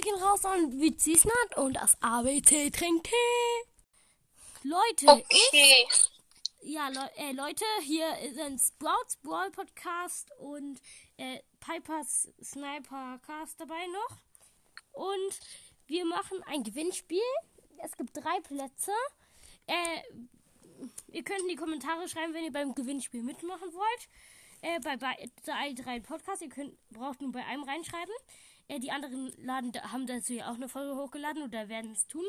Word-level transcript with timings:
raus 0.00 0.44
an 0.44 0.80
Witzisnat 0.80 1.56
und 1.56 1.74
das 1.74 2.00
ABC 2.02 2.70
trinkt 2.70 3.06
Tee. 3.06 3.68
Leute, 4.64 5.06
Okay. 5.08 5.86
ich, 5.90 6.10
ja, 6.62 6.88
Le 6.88 7.10
äh, 7.16 7.32
Leute, 7.32 7.64
hier 7.82 8.06
sind 8.34 8.60
Sprouts 8.60 9.16
Brawl 9.16 9.50
Podcast 9.50 10.30
und 10.38 10.80
äh, 11.18 11.40
Pipers 11.60 12.28
Sniper 12.42 13.18
Cast 13.26 13.60
dabei 13.60 13.86
noch. 13.88 14.16
Und 14.92 15.40
wir 15.86 16.04
machen 16.06 16.42
ein 16.44 16.62
Gewinnspiel. 16.62 17.20
Es 17.78 17.96
gibt 17.96 18.16
drei 18.16 18.40
Plätze. 18.40 18.92
Äh, 19.66 20.02
ihr 21.08 21.22
könnt 21.24 21.40
in 21.40 21.48
die 21.48 21.56
Kommentare 21.56 22.08
schreiben, 22.08 22.32
wenn 22.32 22.44
ihr 22.44 22.52
beim 22.52 22.74
Gewinnspiel 22.74 23.22
mitmachen 23.22 23.72
wollt. 23.74 24.08
Äh, 24.62 24.78
bei, 24.80 24.96
bei 24.96 25.28
drei, 25.44 25.72
drei 25.74 26.00
Podcasts. 26.00 26.42
Ihr 26.42 26.48
könnt, 26.48 26.76
braucht 26.90 27.20
nur 27.20 27.32
bei 27.32 27.44
einem 27.44 27.64
reinschreiben. 27.64 28.14
Äh, 28.68 28.80
die 28.80 28.90
anderen 28.90 29.32
laden, 29.44 29.72
haben 29.90 30.06
dazu 30.06 30.32
ja 30.32 30.50
auch 30.50 30.54
eine 30.54 30.68
Folge 30.68 30.96
hochgeladen 30.96 31.42
oder 31.42 31.68
werden 31.68 31.92
es 31.92 32.06
tun. 32.06 32.24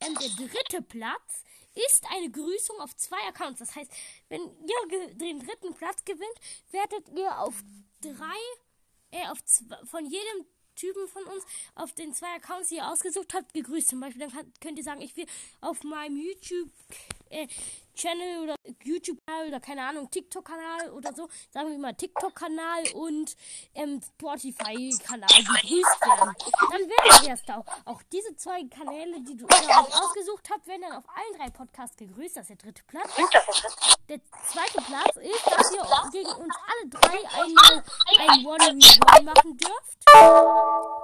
Ähm, 0.00 0.14
der 0.14 0.46
dritte 0.46 0.82
Platz 0.82 1.44
ist 1.86 2.04
eine 2.10 2.30
Grüßung 2.30 2.80
auf 2.80 2.94
zwei 2.96 3.20
Accounts. 3.28 3.60
Das 3.60 3.74
heißt, 3.74 3.90
wenn 4.28 4.40
ihr 4.40 5.14
den 5.14 5.40
dritten 5.40 5.74
Platz 5.74 6.04
gewinnt, 6.04 6.40
werdet 6.70 7.08
ihr 7.16 7.38
auf 7.38 7.62
drei, 8.00 8.38
äh, 9.10 9.26
auf 9.28 9.44
zwei, 9.44 9.76
von 9.84 10.04
jedem 10.04 10.46
Typen 10.74 11.08
von 11.08 11.24
uns 11.24 11.44
auf 11.74 11.92
den 11.92 12.14
zwei 12.14 12.36
Accounts, 12.36 12.68
die 12.68 12.76
ihr 12.76 12.88
ausgesucht 12.88 13.34
habt, 13.34 13.52
gegrüßt. 13.52 13.88
Zum 13.88 14.00
Beispiel, 14.00 14.28
dann 14.28 14.52
könnt 14.60 14.78
ihr 14.78 14.84
sagen, 14.84 15.00
ich 15.00 15.16
will 15.16 15.26
auf 15.60 15.82
meinem 15.82 16.16
YouTube 16.16 16.70
äh, 17.30 17.46
Channel 17.94 18.44
oder 18.44 18.54
YouTube-Kanal 18.84 19.48
oder 19.48 19.60
keine 19.60 19.82
Ahnung, 19.84 20.08
TikTok-Kanal 20.08 20.90
oder 20.92 21.12
so, 21.14 21.28
sagen 21.50 21.70
wir 21.70 21.78
mal 21.78 21.94
TikTok-Kanal 21.94 22.84
und 22.94 23.34
ähm, 23.74 24.00
Spotify-Kanal 24.00 25.28
gegrüßt 25.28 26.00
werden. 26.00 26.34
Dann 26.70 26.88
werdet 26.88 27.22
ihr 27.22 27.28
erst 27.30 27.50
auch, 27.50 27.64
auch 27.84 28.00
diese 28.12 28.36
zwei 28.36 28.62
Kanäle, 28.68 29.20
die 29.22 29.36
du 29.36 29.46
ausgesucht 29.46 30.48
habt, 30.52 30.66
werden 30.68 30.82
dann 30.82 30.92
auf 30.92 31.04
allen 31.08 31.38
drei 31.38 31.50
Podcasts 31.50 31.96
gegrüßt. 31.96 32.36
Das 32.36 32.42
ist 32.42 32.50
der 32.50 32.56
dritte 32.56 32.84
Platz. 32.84 33.10
Der 34.08 34.20
zweite 34.46 34.80
Platz 34.82 35.16
ist, 35.16 35.46
dass 35.46 35.72
ihr 35.72 36.10
gegen 36.12 36.30
uns 36.30 36.54
alle 36.68 36.88
drei 36.88 37.18
einmal 37.42 37.84
ein 38.18 38.46
One-on-One 38.46 39.24
machen 39.24 39.56
dürft. 39.56 39.98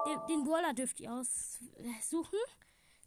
Den, 0.06 0.26
den 0.28 0.44
Brawler 0.44 0.72
dürft 0.74 1.00
ihr 1.00 1.12
aussuchen. 1.12 2.38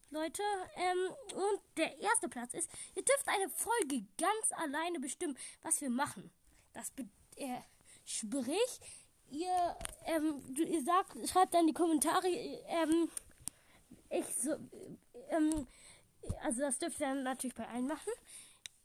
Leute, 0.10 0.42
ähm, 0.76 1.14
und 1.36 1.60
der 1.76 1.98
erste 2.00 2.30
Platz 2.30 2.54
ist, 2.54 2.70
ihr 2.96 3.04
dürft 3.04 3.28
eine 3.28 3.50
Folge 3.50 4.06
ganz 4.18 4.52
alleine 4.52 5.00
bestimmen, 5.00 5.38
was 5.64 5.82
wir 5.82 5.90
machen. 5.90 6.32
Das 6.74 6.94
äh, 7.36 7.62
sprich, 8.06 8.80
ihr, 9.30 9.78
ähm, 10.06 10.42
ihr 10.56 10.82
sagt, 10.84 11.18
schreibt 11.30 11.54
dann 11.54 11.68
die 11.68 11.74
Kommentare, 11.74 12.28
ähm, 12.28 13.10
ich 14.10 14.26
so, 14.28 14.56
ähm, 15.30 15.68
also 16.42 16.62
das 16.62 16.80
dürft 16.80 17.00
ihr 17.00 17.08
dann 17.08 17.24
natürlich 17.24 17.56
bei 17.56 17.68
allen 17.68 17.88
machen. 17.88 18.14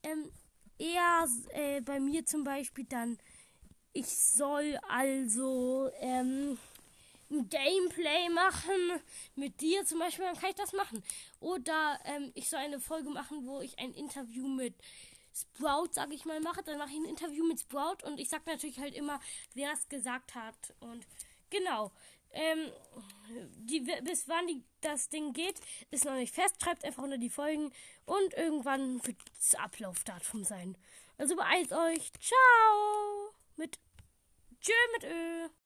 Ähm, 0.03 0.33
er, 0.79 1.29
äh, 1.51 1.81
bei 1.81 2.01
mir 2.01 2.27
zum 2.27 2.43
Beispiel 2.43 2.85
dann, 2.85 3.19
ich 3.93 4.09
soll 4.09 4.79
also, 4.89 5.91
ähm, 6.01 6.59
ein 7.33 7.49
Gameplay 7.49 8.29
machen. 8.29 9.01
Mit 9.35 9.61
dir 9.61 9.85
zum 9.85 9.99
Beispiel, 9.99 10.25
dann 10.25 10.39
kann 10.39 10.51
ich 10.51 10.57
das 10.57 10.73
machen. 10.73 11.03
Oder 11.41 11.99
ähm, 12.05 12.33
ich 12.35 12.49
soll 12.49 12.61
eine 12.61 12.81
Folge 12.81 13.11
machen, 13.11 13.47
wo 13.47 13.61
ich 13.61 13.79
ein 13.79 13.95
Interview 13.95 14.47
mit 14.47 14.75
Sprout, 15.35 15.89
sag 15.93 16.13
ich 16.13 16.25
mal, 16.25 16.41
mache. 16.41 16.63
Dann 16.63 16.79
mache 16.79 16.91
ich 16.91 16.97
ein 16.97 17.07
Interview 17.07 17.45
mit 17.47 17.61
Sprout 17.61 18.05
und 18.05 18.21
ich 18.21 18.29
sag 18.29 18.47
natürlich 18.47 18.79
halt 18.79 18.95
immer, 18.95 19.21
wer 19.55 19.73
es 19.73 19.89
gesagt 19.89 20.35
hat. 20.35 20.75
Und 20.81 21.07
genau. 21.51 21.91
Ähm, 22.35 22.73
die, 23.59 23.81
bis 23.81 24.27
wann 24.27 24.47
die, 24.47 24.65
das 24.81 25.11
Ding 25.11 25.33
geht, 25.33 25.61
ist 25.91 26.05
noch 26.05 26.15
nicht 26.15 26.35
fest. 26.35 26.63
Schreibt 26.63 26.85
einfach 26.85 27.03
unter 27.03 27.19
die 27.19 27.31
Folgen 27.31 27.73
und 28.07 28.35
irgendwann 28.35 29.05
wird 29.07 29.17
das 29.37 29.55
Ablaufdatum 29.55 30.45
sein. 30.45 30.77
Also 31.19 31.37
beeilt 31.37 31.73
euch. 31.73 32.11
Ciao! 32.21 33.35
Mit 33.57 33.79
Tschö 34.61 34.73
mit 34.95 35.05
Ö. 35.05 35.62